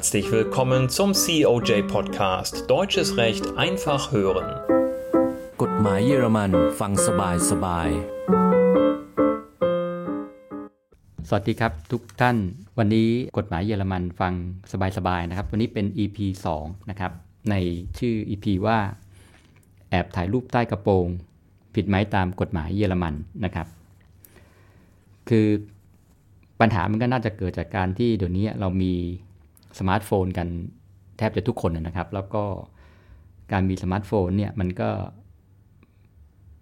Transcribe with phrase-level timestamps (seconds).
[0.00, 4.46] Herzlich willkommen zum COJ Podcast Deutsches Recht einfach hören.
[5.62, 6.50] กฎหมายเยอรมัน
[6.80, 7.88] ฟังสบายสบาย
[11.28, 12.36] สวัสดีครับทุกท่าน
[12.78, 13.08] วันนี้
[13.38, 14.32] กฎหมายเยอรมันฟัง
[14.96, 16.18] สบายๆนะครับ วันนี้เป็น EP
[16.58, 17.12] 2 นะครับ
[17.50, 17.54] ใน
[17.98, 18.78] ชื่อ EP ว่า
[19.90, 21.06] แอบถ่ายรูปใต้กระโปรง
[21.74, 23.14] ผิดไหมตามกฎหมายเยอรมัน
[23.44, 23.66] นะครับ
[25.28, 25.46] คือ
[26.60, 28.94] ปัญหามันก็น่าจะเกิดจากการที่เดี๋ยวนี้เรามี
[29.78, 30.48] สมาร์ทโฟนกัน
[31.18, 32.44] แทบจะทุกคนนะครับ แล้วก็
[33.52, 34.90] การมีสมาร์ทโฟนเนี่ยมันก็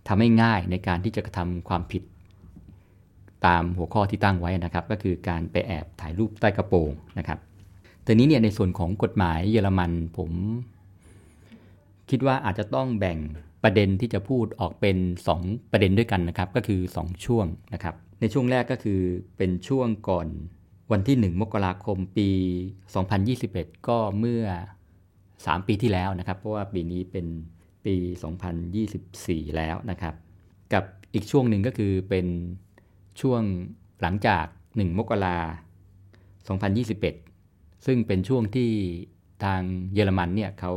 [0.09, 2.03] ทำให้ง่ายในการที่จะกระทำความผิด
[3.47, 7.39] ตามหัวข้อที่ตั้งไว้นะครับ ก็คือการไปแอบถ่ายรูปใต้กระโปรงนะครับ
[8.03, 10.31] แต่นี้เนี่ยในส่วนของกฎหมายเยอรมันผม
[12.11, 13.19] คิดว่าอาจจะต้องแบ่ง
[13.63, 14.97] ประเด็นที่จะพูดออกเป็น
[15.35, 19.01] 2 ประเด็นด้วยกันนะครับ ก็คือ 2 ช่วงนะครับ ในช่วงแรกก็คือ
[19.37, 20.27] เป็นช่วงก่อน
[20.93, 22.29] วันที่ 1 มกราคมปี
[23.09, 24.45] 2021 ก็เมื่อ
[25.07, 27.27] 3 ปีที่แล้วนะครับ เพราะว่าปีนี้เป็น
[27.85, 27.95] ปี
[28.77, 30.15] 2024 แล้วนะครับ
[30.73, 32.27] กับอีกช่วงหนึ่งก็คือเป็น
[33.21, 33.43] ช่วง
[34.03, 35.39] หลังจาก 1 มกรา
[36.47, 36.57] คม
[37.27, 38.71] 2021 ซึ่งเป็นช่วงที่
[39.45, 39.61] ทาง
[39.93, 40.73] เยอรมันเนี่ยเขา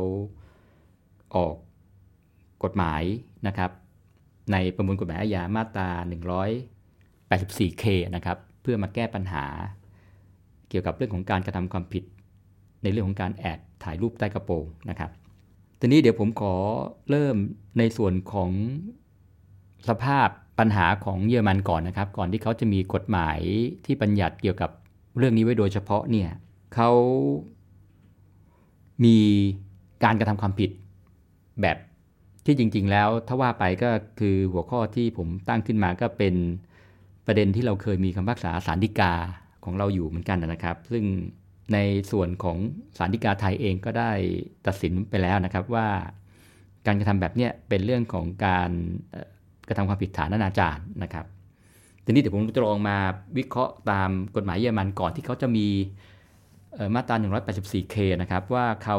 [1.36, 1.56] ออก
[2.64, 3.02] กฎหมาย
[3.46, 3.70] นะครับ
[4.52, 5.90] ในประมวลกฎหมายอาญามาตรา
[7.00, 7.84] 184K
[8.16, 9.46] นะครับ เพื่อมาแก้ปัญหา
[10.72, 12.04] เกี่ยวกับเรื่องของการกระทำความผิด
[12.82, 15.10] ในเรื่องของการแอบถ่ายรูปใต้กระโปรงนะครับ
[15.80, 16.54] ทีนี้เดี๋ยวผมขอ
[17.10, 17.36] เริ่ม
[17.78, 18.50] ในส่วนของ
[19.88, 23.38] สภาพปัญหาของเยอรมันก่อนนะครับ ก่อนที่เขาจะมีกฎหมาย
[23.84, 24.70] ที่บัญญัติเกี่ยวกับ
[25.18, 26.30] เรื่องนี้ไว้โดยเฉพาะเนี่ย
[26.74, 26.90] เขา
[29.04, 29.18] มี
[30.04, 30.70] การกระทำความผิด
[31.62, 31.76] แบบ
[32.44, 36.34] ที่จริง ๆ แล้วถ้าว่าไปก็คือหัวข้อที่ผมตั้งขึ้นมาก็เป็น
[37.26, 39.12] ประเด็นที่เราเคยมีคำพิพากษาสารดีกา
[39.64, 41.04] ของเราอยู่เหมือนกันนะครับ ซึ่ง
[41.72, 41.78] ใน
[42.10, 42.56] ส่วนของ
[42.96, 44.12] สารดีกาไทยเองก็ได้
[44.66, 45.88] ตัดสินไปแล้วนะครับว่า
[46.86, 48.70] การกระทำแบบนี้เป็นเรื่องของการ
[49.68, 51.26] กระทำความผิดฐานอนาจารนะครับ
[52.04, 52.96] ทีนี้เดี๋ยวผมจะลองมา
[53.38, 55.66] วิเคราะห์ตามกฎหมายเยอรมันก่อนที่เขาจะมี
[56.94, 58.98] มาตรา 184K นะครับว่าเขา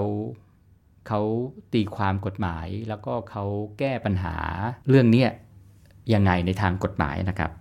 [1.08, 1.22] เขา
[1.74, 3.44] ตีความกฎหมายแล้วก็เขา
[3.80, 4.36] แก้ปัญหา
[4.90, 5.26] เรื่องนี้
[6.14, 7.52] ยังไงในทางกฎหมายนะครับ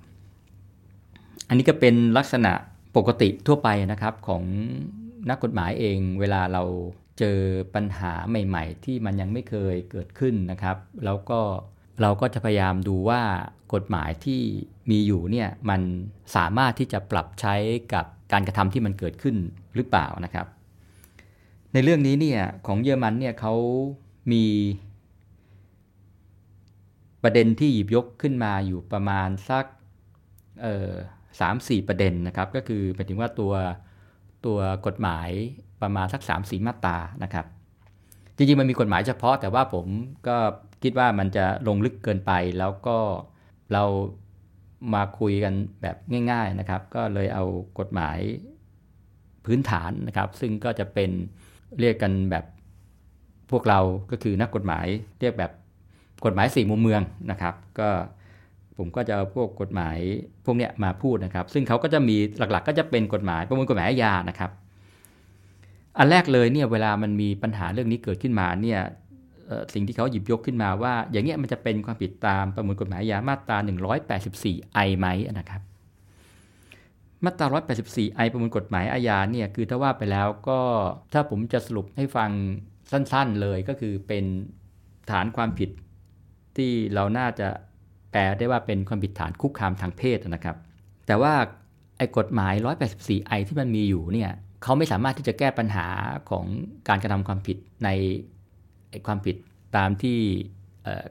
[1.49, 2.53] อันนี้ก็เป็นลักษณะ
[2.97, 4.43] ปกติทั่วไปนะครับของ
[5.31, 6.63] นักกฎหมายเองเวลาเรา
[7.19, 7.39] เจอ
[7.75, 11.41] ปัญหาใหม่ ๆ ที่มันยังไม่เคยเกิดขึ้นนะครับ แล้วก็
[12.03, 13.23] เราก็จะพยายามดูว่า
[13.75, 14.41] กฎหมายที่
[14.91, 15.81] มีอยู่เนี่ยมัน
[16.37, 17.55] สามารถที่จะปรับใช้
[17.95, 19.37] กับการกระทำที่มันเกิดขึ้น
[19.77, 20.47] หรือเปล่านะครับ
[21.73, 23.55] ในเรื่องนี้เนี่ยของเยอรมันเนี่ยเขา
[24.33, 24.45] มี
[27.23, 29.65] ประเด็นที่หยิบยกขึ้นมาอยู่ประมาณสัก
[30.63, 33.53] เ3-4 ประเด็นนะครับ ก็คือหมายถึงว่าตัว
[34.47, 35.31] ตัวกฎหมาย
[35.83, 37.47] ประมาณสัก 3 4 มาตรานะครับ
[38.37, 39.87] จริงๆ มันมีกฎหมายเฉพาะ แต่ว่าผม
[40.29, 40.37] ก็
[40.83, 42.99] คิดว่ามันจะลงลึกเกินไปแล้วก็
[43.73, 43.85] เรา
[44.95, 45.97] มาคุยกันแบบ
[46.31, 47.45] ง่าย ๆนะครับ ก็เลยเอา
[47.79, 48.19] กฎหมาย
[49.45, 51.11] พื้นฐานนะครับ ซึ่งก็จะเป็น
[51.81, 52.45] เรียกกันแบบ
[53.51, 54.87] พวกเราก็คือนักกฎหมาย
[55.21, 55.53] เรียกแบบ
[56.25, 57.89] กฎหมายสี่มุมเมืองนะครับ ก็
[58.79, 59.99] ผมก็จะเอาพวกกฎหมาย
[60.45, 64.51] พวกเนี้ยมาพูดนะครับ ซึ่งเขาก็จะมีหลักๆ ก็จะเป็นกฎหมายประมวลกฎหมายอาญานะครับ
[65.99, 68.81] อันแรกเลยเนี่ยเวลามันมีปัญหาเรื่องนี้เกิดขึ้นมาเนี่ย
[69.75, 73.57] สิ่งที่เขาหยิบยกขึ้นมาว่า อย่างเงี้ยมันจะเป็นความผิดตามประมวลกฎหมายอาญามาตรา
[74.15, 75.07] 184ไอไหม
[75.39, 75.63] นะครับ
[77.25, 77.47] มาตรา
[77.83, 80.59] 184ไอประมวลกฎหมายอาญาเนี่ยคือถ้าว่าไปแล้วก็
[81.13, 82.31] ถ้าผมจะสรุปให้ฟัง
[82.93, 84.25] สั้นๆเลยก็คือเป็น
[85.11, 85.71] ฐานความผิด
[86.57, 87.49] ที่เราน่าจะ
[88.13, 90.57] แปลได้ว่าเป็นความผิดฐานคุกคามทางเพศนะครับ
[91.07, 91.35] แต่ว่า
[91.99, 92.55] ไอ้กฎหมาย
[92.91, 94.31] 184ไอที่มันมีอยู่เนี่ย
[94.63, 95.87] เขาไม่สามารถที่จะแก้ปัญหา
[96.31, 96.45] ของ
[96.89, 97.89] การกระทำความผิดใน
[99.07, 99.37] ความผิด
[99.77, 100.19] ตามที่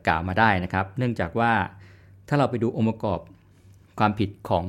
[0.08, 1.52] กล่าวมาได้นะครับ เนื่องจากว่า
[2.28, 3.20] ถ้าเราไปดูองค์ประกอบ
[4.00, 4.66] ความผิดของ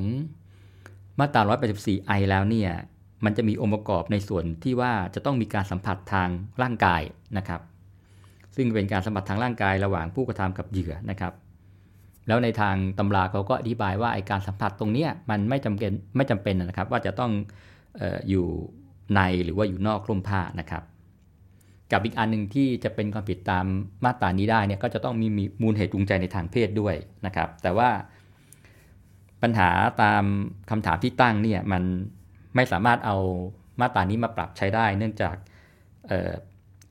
[1.21, 1.43] มาตรา
[1.75, 2.71] 184ไอแล้วเนี่ย
[3.25, 6.29] มันจะมีองค์ประกอบในส่วนที่ว่าจะต้องมีการสัมผัสทาง
[6.63, 7.03] ร่างกาย
[7.39, 7.61] นะครับ
[8.57, 11.33] ซึ่งเป็นการสัมผัสทางร่างกายระหว่างผู้กระทำกับเหยื่อนะครับ
[12.27, 17.33] แล้วในทางตำราเขาก็อธิบายว่าไอการสัมผัสตรงนี้มันไม่จำเป็นไม่จำเป็นนะครับ ว่าจะต้อง
[18.01, 18.47] ออยู่
[19.15, 20.83] ในหรือว่าอยู่นอกคลุมผ้านะครับ
[21.93, 23.65] กับอีกอันหนึ่งที่จะเป็นความผิดตาม
[24.05, 25.29] มาตรานี้ได้เนี่ยก็จะต้องมี
[25.63, 26.95] มูลเหตุจูงใจในทางเพศด้วย
[27.27, 27.91] นะครับ แต่ว่า
[29.43, 29.71] ปัญหา
[30.03, 30.25] ตาม
[30.71, 31.83] คำถามที่ตั้งเนี่ยมัน
[32.57, 33.17] ไม่สามารถเอา
[33.81, 35.37] มาตรานี้มาปรับใช้ได้ เนื่องจาก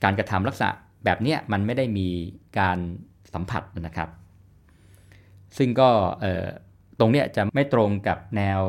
[0.03, 0.69] การกระทำลักษณะ
[1.05, 2.07] แบบนี้มันไม่ได้มี
[2.59, 2.77] การ
[3.33, 4.09] สัมผัสนะครับ
[5.57, 5.89] ซึ่งก็
[6.99, 8.61] ตรงเนี้ยจะไม่ตรงกับแนว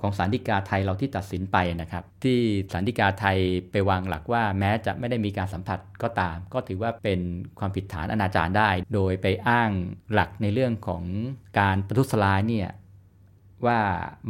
[0.00, 2.38] ของสารดีกาไทยเราที่ตัดสินไปนะครับ ที่
[2.72, 3.38] สารดีกาไทย
[3.70, 7.20] ไปวางหลักว่าแม้จะไม่ได้มีการสัมผัสก็ตาม ก็ถือว่าเป็น
[7.58, 9.70] ความผิดฐานอนาจารได้ โดยไปอ้าง
[10.12, 11.02] หลักในเรื่องของ
[11.58, 12.68] การประทุษร้ายเนี่ย
[13.66, 13.78] ว่า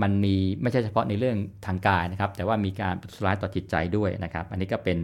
[0.02, 1.36] มันมีไม่ใช่เฉพาะในเรื่อง
[1.66, 4.98] ทางกายนะครับ แต่ว่ามีการประทุษร้ายต่อจิตใจด้วยนะครับ อันนี้ก็เป็น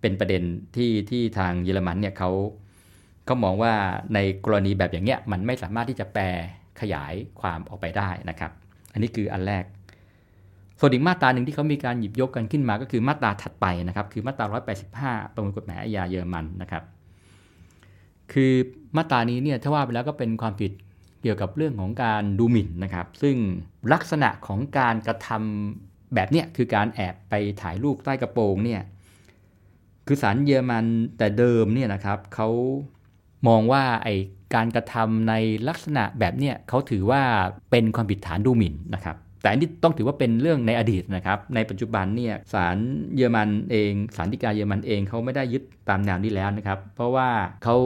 [0.00, 0.42] เป็นประเด็น
[0.76, 2.30] ที่ที่ทางเยอรมันเนี่ยเขา
[3.26, 3.72] เขามองว่า
[4.14, 6.24] ในกรณีแบบอย่างเงี้ยมันไม่สามารถที่จะแปล
[6.80, 8.52] ขยายความออกไปได้นะครับ
[8.92, 9.64] อันนี้คืออันแรก
[10.80, 14.46] ส่วนอีกมาตราหนึ่งที่เขามีการหยิบยกกันขึ้นมาก็คือมาตราถัดไปนะครับ คือมาตรา
[14.90, 16.82] 185 ประมวลกฎหมายอาญาเยอรมันนะครับ
[18.32, 18.52] คือ
[18.96, 20.72] มาตรานี้เนี่ยถ้าว่าไปแล้วก็เป็นความผิด
[21.22, 23.36] เกี่ยวกับเรื่องของการดูหมิ่นนะครับ ซึ่ง
[23.92, 28.82] ลักษณะของการกระทำแบบเนี้ยคือการแอบไปถ่ายรูปใต้กระโปรงเนี่ย
[30.06, 30.84] คือสารเยอรมัน
[31.18, 32.48] แต่เดิมเนี่ยนะครับเขา
[33.48, 34.08] มองว่าไอ
[34.54, 35.34] การกระทำใน
[35.68, 37.22] ลักษณะแบบเนี้ยเขาถือว่า
[37.70, 42.76] เป็นความผิดฐานดูหมิ่นนะครับแต่อันนี้ต้องถือว่าเป็นเรื่องในอดีตนะครับ ในปัจจุบันเนี่ยศาล
[43.14, 47.28] เยอรมันเองศาลฎีกาเยอรมันเองเขาไม่ได้ยึดตามแนวนี้แล้วนะครับ เพราะว่า
[47.64, 47.76] เขา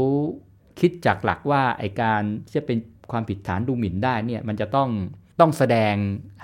[0.80, 2.78] คิดจากหลักว่าไอการที่จะเป็น
[3.10, 4.88] ความผิดฐานดูหมิ่นได้เนี่ยมันจะต้อง
[5.40, 5.94] ต้องแสดง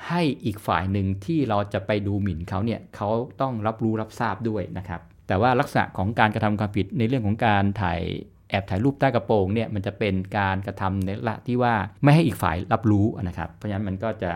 [0.08, 3.08] ให้อีกฝ่ายหนึ่งที่เราจะไปดูหมิ่นเขาเนี่ยเขา
[3.40, 8.00] ต้องรับรู้รับทราบด้วยนะครับ แต่ว่าลักษณะของการกระทำความผิดในเรื่องของการถ่าย
[8.48, 14.32] แอบถ่ายรูปใต้กระโปรงเนี่ยมันจะเป็นการกระทำในละที่ว่าไม่ให้อีกฝ่ายรับรู้นะครับ เพราะฉะนั้นมันก็จะ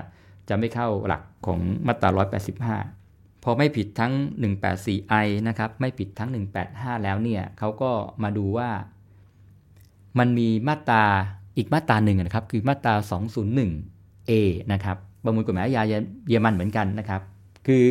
[0.48, 2.10] จะไม่เข้าหลักของมาตรา
[2.76, 4.12] 185 พอไม่ผิดทั้ง
[4.42, 6.28] 184i นะครับไม่ผิดทั้ง
[6.66, 7.90] 185 แล้วเนี่ยเขาก็
[8.22, 8.70] มาดูว่า
[10.18, 11.04] มันมีมาตรา
[11.56, 12.94] อีกมาตราหนึ่งนะครับ คือมาตรา
[13.70, 14.32] 201a
[14.72, 17.20] นะครับประมวลกฎหมายอาญาเยอรมันเหมือนกันนะครับ
[17.66, 17.84] คือ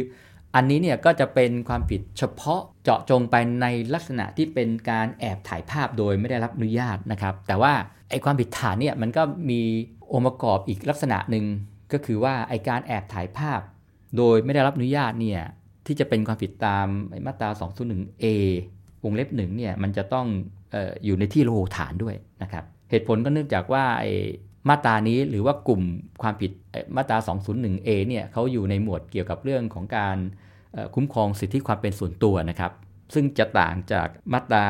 [0.59, 7.74] อันนี้เนี่ยก็จะเป็นความผิดเฉพาะเจาะจงไปในลักษณะที่เป็นการแอบถ่ายภาพโดยไม่ได้รับอนุญาตนะครับ แต่ว่า
[8.09, 9.62] ไอ้ความผิดฐานเนี่ยมันก็มี
[10.13, 11.45] องค์ประกอบอีกลักษณะหนึ่ง
[11.94, 13.59] ก็คือว่าไอ้การแอบถ่ายภาพ
[14.18, 15.42] โดยไม่ได้รับอนุญาตเนี่ย
[15.86, 16.88] ที่จะเป็นความผิดตาม
[17.25, 17.50] มาตรา
[17.92, 18.25] 201a
[19.03, 20.27] วงเล็บหนึ่งเนี่ยมันจะต้อง
[20.74, 24.12] อออยู่ในที่โลฐานด้วยนะครับ เหตุผลก็เนื่องจากว่าไอ้
[24.69, 25.81] มาตรานี้หรือว่ากลุ่ม
[26.21, 26.51] ความผิด
[26.95, 30.18] มาตรา 201A เนี่ยเขาอยู่ในหมวดเกี่ยวกับเรื่องของการ
[30.95, 32.71] คุ้มครองสิทธิความเป็นส่วนตัวนะครับ
[33.13, 34.65] ซึ่งจะต่างจากมาตรา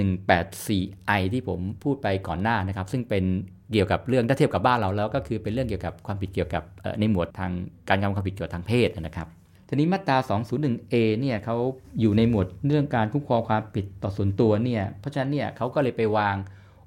[0.00, 3.24] 184I ที่ผมพูดไปก่อนหน้านะครับ ซึ่งเป็น
[3.72, 6.62] เกี่ยวกับเรื่องถ้าเทียบกับบ้านเราแล้ว ก็คือเป็นเรื่องเกี่ยวกับความผิดเกี่ยวกับ
[7.00, 7.52] ในหมวดทาง
[7.88, 9.28] การกระทำความผิดเกี่ยวกับทางเพศนะครับ
[9.68, 11.56] ทีนี้มาตรา 201A เนี่ยเขา
[12.00, 16.36] อยู่ในหมวดเรื่องการคุ้มครองความผิดต่อส่วนตัวเนี่ยเพราะฉะนั้นเนี่ยเขาก็เลยไปวาง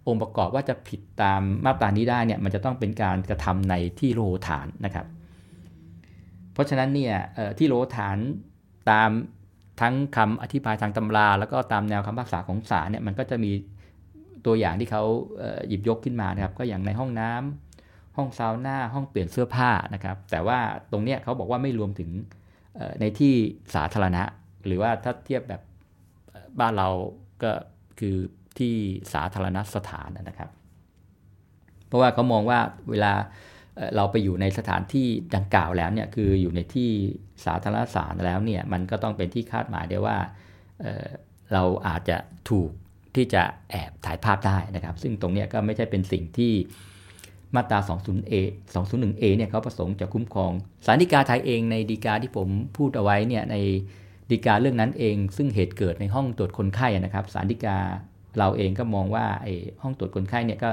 [0.07, 5.05] องค์ประกอบว่าจะผิดตามมาตรานี้ได้เนี่ยมันจะต้องเป็นการกระทำในที่โลฐานนะครับ
[6.53, 7.15] เพราะฉะนั้นเนี่ย
[7.57, 8.17] ที่โลฐาน
[8.91, 9.09] ตาม
[9.81, 13.51] ทั้งคำอธิบายทางตำรา แล้วก็ตามแนวคำภาษาของศาลเนี่ยมันก็จะมี
[14.45, 15.03] ตัวอย่างที่เขา
[15.67, 20.59] หยิบยกขึ้นมานะครับก็อย่างในห้องน้ำห้องซาวน่าห้องเปลี่ยนเสื้อผ้านะครับ แต่ว่า
[20.91, 22.09] ตรงเนี้ยเขาบอกว่าไม่รวมถึง
[22.99, 23.33] ในที่
[23.75, 24.23] สาธารณะ
[24.65, 25.61] หรือว่าถ้าเทียบแบบ
[26.59, 26.89] บ้านเรา
[27.43, 27.51] ก็
[27.99, 28.15] คือ
[28.57, 28.73] ที่
[29.13, 30.49] สาธารณสถานนะครับ
[31.87, 32.59] เพราะว่าเขามองว่า
[32.89, 33.13] เวลา
[33.95, 36.89] เราไปอยู่ในสถานที่ดังกล่าวแล้วเนี่ยคืออยู่ในที่
[37.45, 40.17] สาธารณสถานแล้วเนี่ยมันก็ต้องเป็นที่คาดหมายได้ว่า
[40.81, 42.17] เเราอาจจะ
[42.49, 42.69] ถูก
[43.15, 46.53] ที่จะแอบถ่ายภาพได้นะครับ ซึ่งตรงนี้ก็ไม่ใช่เป็นสิ่งที่
[47.55, 48.33] มาตรา 20A
[48.73, 50.51] 201A เนี่ยเขาประสงค์จะคุ้มครอง
[50.85, 53.55] สารดีกาไทยเองในดีกาที่ผมพูดเอาไว้เนี่ยใน
[54.31, 57.77] ดีกาเรื่องนั้นเอง ซึ่งเหตุเกิดในห้องตรวจคนไข้นะครับสารดีกา
[58.37, 60.71] เราเองก็มองว่าไอ้ห้องตรวจคนไข้เนี่ยก็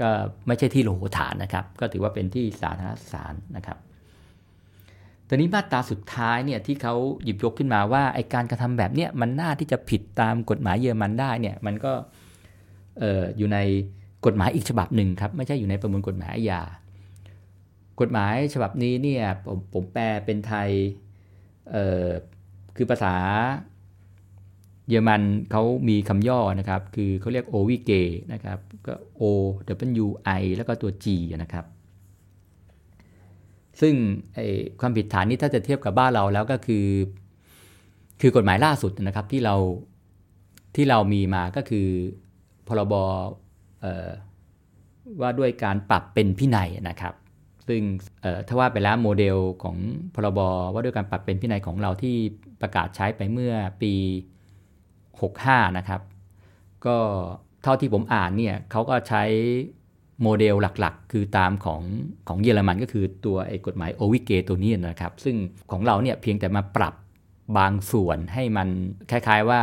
[0.00, 0.10] ก็
[0.46, 3.78] ไม่ใช่ที่โลหฐานนะครับ ก็ถือว่าเป็นที่สาธารณสารนะครับ
[5.28, 11.92] ตอนนี้มาตราสุดท้ายเนี่ยที่เขาหยิบยกขึ้นมาว่าไอการกระทำแบบเนี้ยมันน่าที่จะผิดตามกฎหมายเยอรมันได้เนี่ยมันก็
[13.02, 13.58] อออยู่ใน
[14.26, 16.62] กฎหมายอีกฉบับหนึ่งครับไม่ใช่อยู่ในประมวลกฎหมายอาญา
[18.00, 20.70] กฎหมายฉบับนี้เนี่ยผมผมแปลเป็นไทย
[22.76, 23.14] คือภาษา
[24.88, 27.92] เยอรมันเขามีคำย่อนะครับ คือเขาเรียกโอวิเก
[28.32, 29.22] นะครับก็ O
[30.04, 30.06] W
[30.40, 31.06] I แล้วก็ตัว G
[31.42, 31.64] นะครับ
[33.80, 33.94] ซึ่ง
[34.80, 36.86] ความผิดฐานนี้ถ้าจะเทียบกับบ้านเราแล้วก็คือ
[38.20, 39.56] คือกฎหมายล่าสุดนะครับที่เรา
[40.76, 41.86] ที่เรามีมาก็คือ
[42.68, 42.94] พรบ
[45.20, 47.14] ว่าด้วยการปรับเป็นพินัยนะครับ
[47.68, 47.82] ซึ่ง
[48.48, 49.76] ถ้าว่าไปแล้วโมเดลของ
[50.14, 50.40] พรบ
[50.72, 52.16] ว่าด้วยการปรับเป็นพินัยของเราที่
[52.60, 53.92] ประกาศใช้ไปเมื่อปี
[55.24, 56.00] 65 นะครับ
[56.86, 56.96] ก็
[57.62, 59.22] เท่าที่ผมอ่านเนี่ยเขาก็ใช้
[60.22, 61.82] โมเดลหลักๆ คือตามของ
[62.28, 65.36] ของเยอรมันก็คือตัวไอ้กฎหมายโอวิเกตัวนี้นะครับ ซึ่ง
[65.70, 66.94] ของเราเนี่ยเพียงแต่มาปรับ
[67.58, 68.68] บางส่วนให้มัน
[69.10, 69.62] คล้ายๆว่า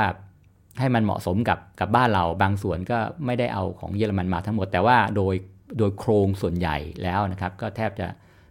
[0.79, 5.35] ให้มันเหมาะสมกับกับบ้านเราบางส่วนก็ไม่ได้เอาของเยอรมันมาทั้งหมด แต่ว่าโดย
[5.77, 8.07] โดยโครงส่วนใหญ่แล้วนะครับ ก็แทบจะ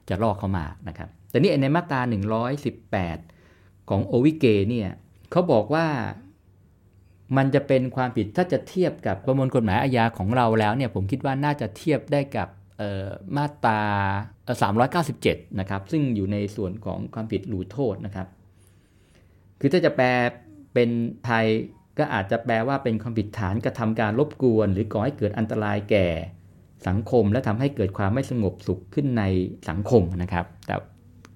[0.08, 2.00] จะลอกเข้ามานะครับ แต่นี่ในมาตรา
[2.94, 4.88] 118 ของโอวิเกเนี่ย
[5.30, 5.86] เขาบอกว่า
[7.36, 12.48] มันจะเป็นความผิดถ้าจะเทียบกับประมวลกฎหมายอาญาของเราแล้วเนี่ยผมคิดว่าน่าจะเทียบได้กับ
[13.36, 13.80] มาตรา
[15.10, 18.26] 397 นะครับ ซึ่งอยู่ในส่วนของความผิดหลูโทษนะครับ
[19.60, 20.06] คือถ้าจะแปล
[20.74, 20.88] เป็น
[21.26, 21.46] ไทย
[21.98, 26.06] ก็อาจจะแปลว่าเป็นความผิดฐานกระทำการรบกวน หรือก่อให้เกิดอันตรายแก่
[26.88, 29.24] สังคม และทำให้เกิดความไม่สงบสุขขึ้นใน
[29.68, 30.74] สังคมนะครับ แต่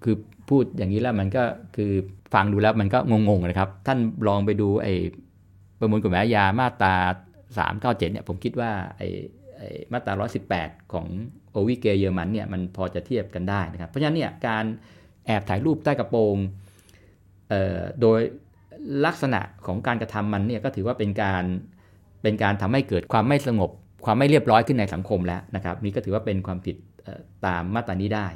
[0.03, 0.15] คือ
[0.49, 1.43] พูดอย่างนี้แล้วมันก็
[1.77, 1.91] คือ
[2.35, 3.99] ฟังดูแล้วมันก็งงๆนะครับ ท่าน
[4.29, 4.95] ลองไปดูไอ้
[5.79, 6.95] ประมวลกฎหมายอาญามาตรา
[7.91, 9.09] 397เนี่ยผมคิดว่าไอ้
[9.93, 10.13] มาตรา
[10.53, 11.07] 118 ของ
[11.51, 14.65] โอวิเกเยอรมันเนี่ยมันพอจะเทียบกันได้นะครับ เพราะฉะนั้นเนี่ยการ
[15.27, 16.37] แอบถ่ายรูปใต้กระโปรง
[18.01, 18.21] โดย
[19.07, 21.45] ลักษณะของการกระทำมันเนี่ยก็ถือว่าเป็นการ
[22.23, 23.71] เป็นการทำให้เกิดความไม่สงบ
[24.05, 26.77] ความไม่เรียบร้อยขึ้นในสังคมแล้วนะครับนี่ก็ถือว่าเป็นความผิด
[27.47, 28.29] ตามมาตรานี้ได้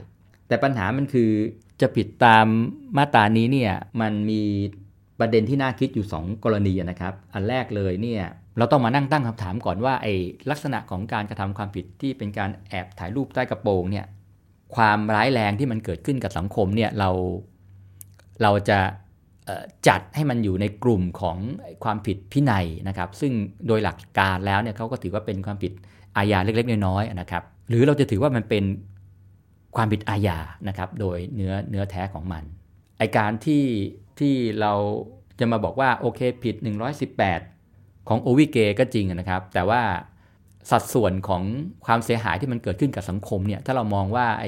[0.49, 1.31] แต่ปัญหามันคือ
[1.81, 2.47] จะผิดตาม
[2.99, 4.43] มาตรานี้เนี่ยมันมี
[5.21, 8.23] ประเด็นที่น่าคิดอยู่ 2 กรณีนะครับ อันแรกเลยเนี่ย
[8.59, 10.15] เราต้องมานั่งตั้งคำถามก่อนว่าไอ้
[10.51, 14.07] ลักษณะของการกระทำความผิดที่เป็นการแอบถ่ายรูปใต้กระโปรงเนี่ย
[14.77, 17.11] ความร้ายแรงที่มันเกิดขึ้นกับสังคมเนี่ยเรา
[18.43, 18.79] เราจะ
[19.89, 21.37] จัดให้มันอยู่ในกลุ่มของ
[21.85, 23.33] ความผิดพินัยนะครับ ซึ่ง
[23.67, 25.73] โดยหลักการแล้วเนี่ยเขาก็ถือว่าเป็นความผิด
[26.17, 28.65] อาญาเล็กๆ น้อยๆนะครับ หรือเราจะถือว่ามันเป็น
[29.77, 32.45] ความผิดอาญานะครับ โดยเนื้อเนื้อแท้ของมัน
[33.01, 33.65] ไอการที่
[34.19, 34.73] ที่เรา
[35.41, 36.55] จะมาบอกว่าโอเคผิด
[37.33, 39.83] 118 ของโอวิเกก็จริงนะครับ แต่ว่า
[40.71, 41.43] สัดส่วนของ
[41.87, 44.45] ความเสียหายที่มันเกิดขึ้นกับสังคมเนี่ยถ้าเรามองว่าไอ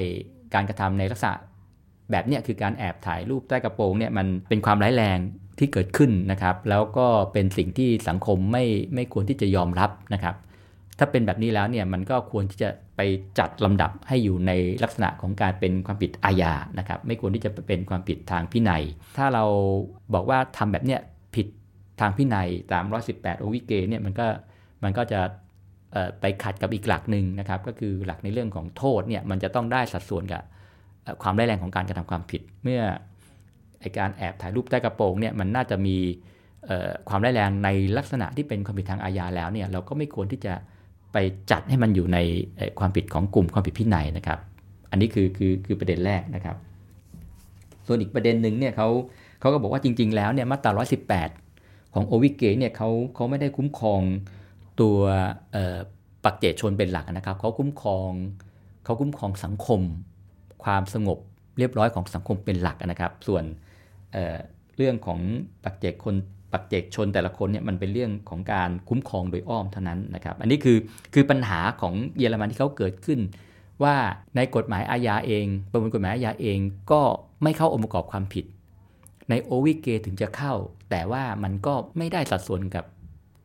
[0.53, 1.33] การกระทำในลักษณะ
[2.11, 5.17] แบบเนี้คือการแอบถ่ายรูปใต้กระโปรงเนี่ยมันเป็นความร้ายแรง
[5.59, 10.35] ที่เกิดขึ้นนะครับ แล้วก็เป็นสิ่งที่สังคมไม่ไม่ควรที่จะยอมรับนะครับ
[10.97, 13.01] ถ้าเป็นแบบนี้แล้วเนี่ยมันก็ควรที่จะ ไป
[13.39, 14.51] จัดลำดับให้อยู่ใน
[14.83, 18.83] ลักษณะของการเป็นความผิดอาญานะครับ ไม่ควรที่จะเป็นความผิดทางพินัย
[19.17, 19.45] ถ้าเรา
[20.13, 21.01] บอกว่าทำแบบเนี้ย
[21.35, 21.47] ผิด
[22.01, 24.27] ทางพินัยตาม118 โอวิเกเนี่ยมันก็
[24.83, 25.19] มันก็จะ
[26.21, 30.43] ไปขัดกับอีกหลักหนึ่งนะครับ ก็คือหลักในเรื่องของโทษเนี่ยมันจะต้องได้สัดส่วนกับ
[31.23, 32.81] ความร้ายแรงของการกระทำความผิด เมื่อ
[33.79, 35.97] ไอการแอบถ่ายรูปใต้กระโปรงเนี่ยมันน่าจะมี
[37.09, 40.53] ความร้ายแรงในลักษณะที่เป็นความผิดทางอาญาแล้วเนี่ยเราก็ไม่ควรที่จะ
[41.13, 41.17] ไป
[41.51, 42.17] จัดให้มันอยู่ใน
[42.79, 44.39] ความผิดของกลุ่มความผิดพินัยนะครับ
[44.91, 46.55] อันนี้คือคือคือประเด็นแรกนะครับ
[47.87, 48.87] ส่วนอีกประเด็นหนึ่งเนี่ยเขา
[49.39, 50.71] เขาก็บอกว่าจริง ๆ แล้วเนี่ยมาตรา
[51.33, 54.01] 118 ของโอวิเกเนี่ยเขาเขาไม่ได้คุ้มครอง
[54.81, 54.97] ตัว
[56.23, 58.11] ปักเจชนเป็นหลักนะครับเขาคุ้มครอง
[58.83, 59.81] เขาคุ้มครองสังคม
[60.63, 61.19] ความสงบ
[61.57, 63.43] เรียบร้อยของสังคมเป็นหลักนะครับ ส่วน
[64.13, 65.19] เเรื่องของ
[65.63, 66.15] ปักเจกคน
[66.53, 70.77] ปักเจกชนแต่ละคนเนี่ยมันเป็นเรื่องของการคุ้มครองโดยอ้อมเท่านั้นนะครับอันนี้คือ
[71.13, 73.19] คือปัญหาของเยอรมันที่เขาเกิดขึ้น
[73.83, 73.95] ว่า
[74.35, 76.59] ในกฎหมายอาญาเอง ประมวลกฎหมายอาญาเอง
[76.91, 77.01] ก็
[77.43, 78.45] ไม่เข้าองค์ประกอบความผิด
[79.29, 80.53] ในโอวิเกถึงจะเข้า
[80.89, 82.85] แต่ว่ามันก็ไม่ได้สัดส่วนกับ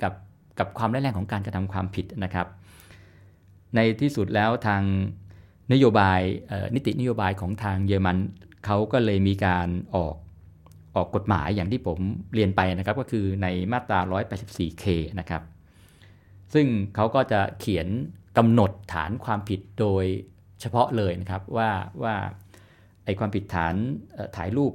[0.03, 0.13] กับ
[0.59, 2.47] กับความร้ายแรงของการกระทำความผิดนะครับ
[3.75, 4.83] ในที่สุดแล้วทาง
[5.73, 6.21] นโยบาย
[6.75, 8.19] นิตินโยบายของทางเยอรมัน
[8.65, 10.15] เขาก็เลยมีการออก
[10.97, 11.99] ออกกฎหมายอย่างที่ผม
[12.35, 14.85] เรียนไปนะครับ ก็คือในมาตรา 184K
[15.21, 15.43] นะครับ
[16.55, 17.87] ซึ่งเขาก็จะเขียน
[18.39, 20.05] กำหนดฐานความผิดโดย
[20.61, 21.71] เฉพาะเลยนะครับว่า
[22.03, 22.15] ว่า
[23.05, 23.75] ไอความผิดฐาน
[24.37, 24.73] ถ่ายรูป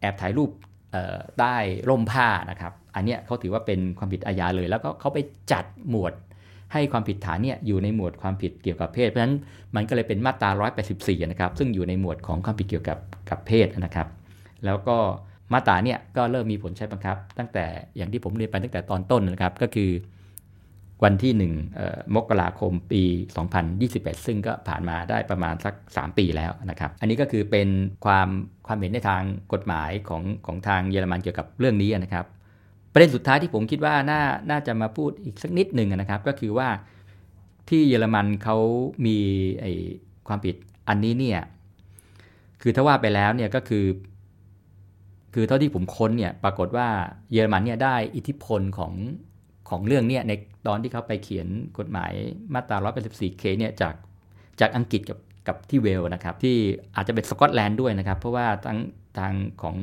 [0.00, 0.50] แอบถ่ายรูป
[1.40, 1.56] ได้
[1.88, 5.18] ร่มผ้านะครับ อันนี้เขาถือว่าเป็นความผิดอาญาเลย แล้วก็เขาไป
[5.52, 6.12] จัดหมวด
[6.72, 9.36] ให้ความผิดฐานเนี่ยอยู่ในหมวดความผิดเกี่ยวกับเพศ เพราะฉะนั้น
[9.76, 10.50] มันก็เลยเป็นมาตรา
[10.86, 12.98] 184 นะครับ ซึ่งอยู่ในหมวดของความผิดเกี่ยวกับ
[13.30, 14.08] กับเพศนะครับ
[14.64, 14.96] แล้วก็
[15.52, 19.90] มาตราเนี่ยก็เริ่มมีผลใช้บังคับ ตั้งแต่อย่างที่ผมเรียนไปตั้งแต่ตอนต้นนะครับ ก็คือ
[21.04, 21.32] วันที่
[21.78, 23.02] 1 มกราคมปี
[23.64, 27.68] 2021 ซึ่งก็ผ่านมาได้ประมาณสัก 3 ปีแล้วนะครับ อันนี้ก็คือเป็น
[28.04, 28.28] ความ
[28.66, 29.22] ความเห็นในทาง
[29.52, 32.26] กฎหมายของของทางเยอรมันเกี่ยวกับเรื่องนี้นะครับ
[32.92, 36.68] ประเด็นสุดท้ายที่ผมคิดว่าน่าน่าจะมาพูดอีกสักนิดหนึ่งนะครับ ก็คือว่า
[37.68, 38.56] ที่เยอรมันเขา
[39.06, 39.18] มี
[39.60, 39.66] ไอ
[40.28, 40.54] ความผิด
[40.88, 41.40] อันนี้เนี่ย
[42.62, 43.84] คือถ้าว่าไปแล้วเนี่ยก็คือ
[45.38, 46.88] คือเท่าที่ผมค้นเนี่ยปรากฏว่า
[47.32, 48.92] เยอรมันเนี่ยได้อิทธิพลของ
[49.70, 50.32] ของเรื่องเนี่ยใน
[50.66, 52.12] ตอนที่เขาไปเขียนกฎหมาย
[52.54, 53.94] มาตรา 184K เนี่ยจาก
[54.60, 56.56] จากอังกฤษกับกับที่เวลนะครับที่
[56.96, 58.78] อาจจะเป็นสกอตแลนด์ด้วยนะครับ เพราะว่าทั้ง
[59.18, 59.76] ทางของ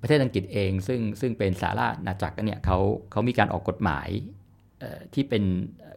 [0.00, 2.78] ประเทศอังกฤษเอง ซึ่งซึ่งเป็นสารานาจักรเนี่ยเขา
[3.10, 4.08] เขามีการออกกฎหมาย
[5.14, 5.44] ที่เป็น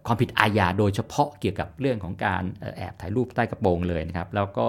[0.05, 2.43] ความผิดอาญาโดยเฉพาะเกี่ยวกับเรื่องของการ
[2.77, 4.67] แอบถ่ายรูปใต้กระโปรงเลยนะครับ แล้วก็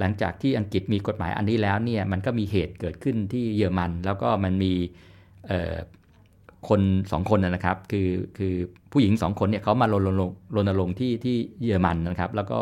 [0.00, 4.72] หลังจากที่อังกฤษมีกฎหมายอันนี้แล้วเนี่ยมันก็มีเหตุเกิดขึ้นที่เยอรมัน แล้วก็มันมี
[6.68, 6.80] คน
[7.12, 8.08] สองคนนะครับ คือ
[8.38, 8.54] คือ
[8.92, 12.60] ผู้หญิงสองคนเนี่ยเขามารณรงค์รณรงค์ที่ที่เยอรมันนะครับ แล้วก็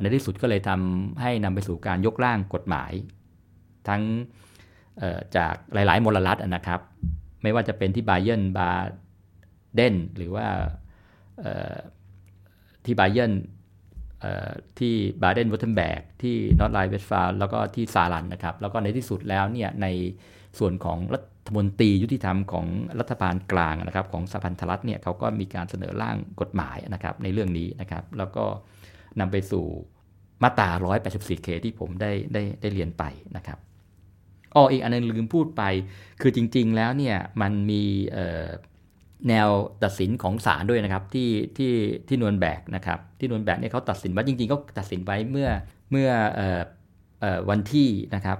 [0.00, 2.92] ในที่สุดก็เลยทำให้นำไปสู่การยกร่างกฎหมาย
[3.88, 4.02] ทั้ง
[5.36, 6.80] จากหลาย ๆ มลรัฐนะครับ
[7.42, 10.46] ไม่ว่าจะเป็นที่ Bayern Baden หรือว่า
[12.84, 13.32] ที่ Bayern
[14.78, 19.86] ที่ Baden-Württemberg ที่ Nordrhein-Westfalen แล้วก็ที่ Saarland นะครับแล้วก็ในที่สุดแล้วเนี่ยใน
[20.58, 22.66] ส่วนของรัฐมนตรียุติธรรมของ
[23.00, 28.44] รัฐบาลกลางนะครับของสหพันธรัฐเนี่ยเขาก็มีการเสนอร่างกฎหมายนะครับในเรื่องนี้นะครับแล้วก็
[29.20, 29.64] นำไปสู่
[30.42, 33.04] มาตรา 184K ที่ผมได้ได้ได้เรียนไป
[33.36, 33.58] นะครับ
[34.54, 35.62] อ้ออีกอันนึงลืมพูดไป
[36.20, 37.82] คือจริง ๆ แล้วเนี่ยมันมี
[39.28, 39.48] แนว
[39.82, 41.72] ตัดสินของศาลด้วยนะครับ ที่ที่
[42.08, 45.48] ที่นวลแบกนะครับ ที่นวลแบกเนี่ยเขาตัดสินว่าจริงๆเขาตัดสินไว้เมื่อ
[45.90, 46.10] เมื่อ
[47.50, 48.38] วันที่นะครับ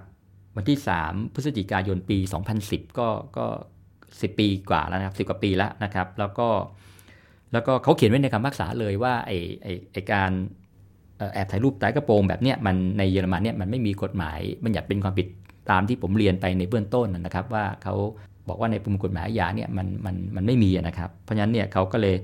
[0.57, 2.19] วันที่ 3 พฤศจิกายนปี
[2.59, 3.47] 2010 ก็ก็
[3.95, 6.49] 10 ปีกว่าแล้วนะครับ10กว่าปีแล้วนะครับ แล้วก็
[7.53, 10.31] แล้วก็เขาเขียนไว้ในคำพักษาเลยว่าไอ้ไอ้ไอ้การ
[11.35, 15.29] แอบถ่ายรูปใต้กระโปรงแบบเนี้ยมันในเยอรมันเนี่ยมันไม่มีกฎหมายมันอยากเป็นความผิด
[15.71, 17.95] ตามที่ผมเรียนไปในเบื้องต้นนะครับ ว่าเขา
[18.49, 22.17] บอกว่าในประมวลกฎหมายอาญาเนี่ยมันมันมันไม่มีนะครับ เพราะฉะนั้นเนี่ยเขาก็เลย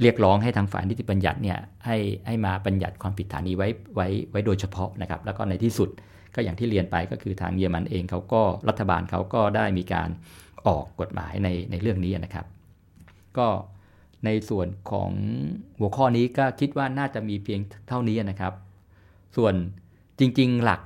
[0.00, 5.88] เรียกร้องให้ทางฝ่ายนิติบัญญัติเนี่ยให้ให้มาบัญญัติความผิดฐานนี้ไว้ไว้ไว้โดยเฉพาะนะครับ แล้วก็ในที่สุด
[6.34, 10.08] ก็อย่างที่เรียนไปก็คือทางเยอรมันเองเขาก็รัฐบาลเขาก็ได้มีการ
[10.66, 12.46] ออกกฎหมายในในเรื่องนี้นะครับ
[13.38, 13.48] ก็
[14.24, 15.10] ในส่วนของ
[15.78, 18.52] หัวข้อนี้ก็คิดว่าน่าจะมีเพียงเท่านี้นะครับ
[19.36, 19.54] ส่วน
[20.18, 20.80] จริง ๆ หลัก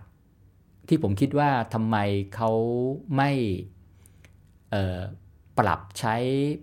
[0.88, 1.96] ที่ผมคิดว่าทำไม
[2.34, 2.50] เขา
[3.16, 3.30] ไม่
[5.58, 6.14] ปรับใช้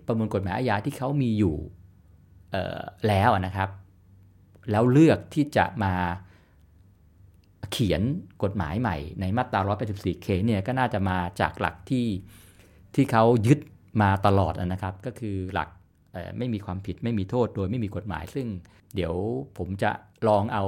[0.06, 1.56] ประมวลกฎหมายอาญาที่เขามีอยู่
[3.08, 3.70] แล้วนะครับ
[4.70, 5.94] แล้วเลือกที่จะมา
[7.72, 8.02] เขียน
[8.42, 9.60] กฎหมายใหม่ในมาตรา
[9.92, 12.06] 184เคเนี่ยก็น่าจะมาจากหลักที่
[12.94, 13.58] ที่เขายึด
[14.02, 15.68] มาตลอดนะครับ ก็คือหลัก
[16.38, 18.46] ไม่มีความผิดไม่มีโทษโดยไม่มีกฎหมาย ซึ่ง
[18.94, 19.14] เดี๋ยว
[19.58, 19.90] ผมจะ
[20.28, 20.64] ลองเอา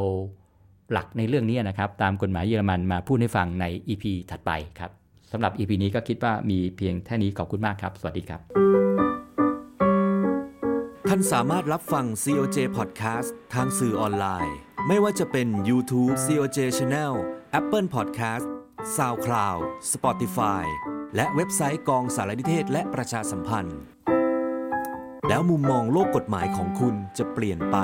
[0.92, 4.90] หลักในเรื่องนี้นะครับ ตามกฎหมายเยอรมันมาพูดให้ฟังใน EP ถัดไปครับ
[5.32, 8.40] สำหรับ EP นี้ก็คิดว่ามีเพียงแค่นี้ขอบคุณมากครับ สวัสดีครับ
[11.08, 17.14] ท่านสามารถรับฟัง COJ Podcast ทางสื่อออนไลน์ ไม่ว่าจะเป็น YouTube COJ Channel
[17.58, 18.46] Apple Podcast
[18.96, 19.60] SoundCloud
[19.92, 20.64] Spotify
[21.16, 23.78] และเว็บไซต์กองสารนิเทศและประชาสัมพันธ์
[25.28, 27.76] แล้วมุมมองโลกกฎหมายของคุณจะเปลี่ยนไป